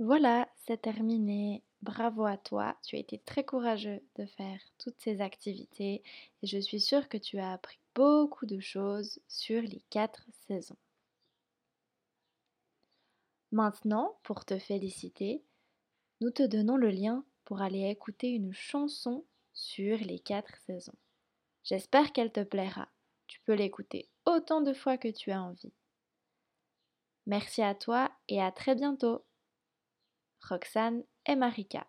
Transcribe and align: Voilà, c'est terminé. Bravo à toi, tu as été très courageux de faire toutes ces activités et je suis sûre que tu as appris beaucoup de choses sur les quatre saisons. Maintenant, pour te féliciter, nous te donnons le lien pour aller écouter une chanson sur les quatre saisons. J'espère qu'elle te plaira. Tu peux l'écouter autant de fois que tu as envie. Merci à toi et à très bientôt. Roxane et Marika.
Voilà, 0.00 0.48
c'est 0.66 0.82
terminé. 0.82 1.62
Bravo 1.82 2.24
à 2.24 2.36
toi, 2.36 2.76
tu 2.84 2.96
as 2.96 2.98
été 2.98 3.18
très 3.20 3.44
courageux 3.44 4.00
de 4.16 4.26
faire 4.26 4.60
toutes 4.78 5.00
ces 5.00 5.20
activités 5.20 6.02
et 6.42 6.46
je 6.46 6.58
suis 6.58 6.80
sûre 6.80 7.08
que 7.08 7.16
tu 7.18 7.38
as 7.38 7.52
appris 7.52 7.78
beaucoup 7.94 8.46
de 8.46 8.58
choses 8.58 9.20
sur 9.28 9.62
les 9.62 9.82
quatre 9.90 10.24
saisons. 10.46 10.76
Maintenant, 13.52 14.18
pour 14.22 14.44
te 14.44 14.58
féliciter, 14.58 15.42
nous 16.20 16.30
te 16.30 16.42
donnons 16.42 16.76
le 16.76 16.90
lien 16.90 17.24
pour 17.44 17.62
aller 17.62 17.88
écouter 17.88 18.30
une 18.30 18.52
chanson 18.52 19.24
sur 19.52 19.98
les 19.98 20.18
quatre 20.18 20.56
saisons. 20.66 20.96
J'espère 21.64 22.12
qu'elle 22.12 22.32
te 22.32 22.42
plaira. 22.42 22.88
Tu 23.26 23.40
peux 23.40 23.54
l'écouter 23.54 24.08
autant 24.26 24.60
de 24.60 24.72
fois 24.72 24.98
que 24.98 25.08
tu 25.08 25.30
as 25.30 25.42
envie. 25.42 25.72
Merci 27.26 27.62
à 27.62 27.74
toi 27.74 28.10
et 28.28 28.40
à 28.42 28.50
très 28.52 28.74
bientôt. 28.74 29.24
Roxane 30.48 31.02
et 31.26 31.36
Marika. 31.36 31.86